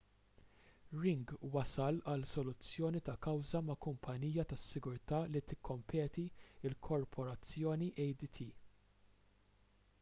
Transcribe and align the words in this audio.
ring 1.01 1.33
wasal 1.55 1.99
għal 2.13 2.23
soluzzjoni 2.29 3.01
ta' 3.09 3.15
kawża 3.27 3.61
ma' 3.67 3.77
kumpanija 3.87 4.45
tas-sigurtà 4.53 5.19
li 5.35 5.41
tikkompeti 5.51 6.27
il-korporazzjoni 6.71 7.91
adt 8.07 8.41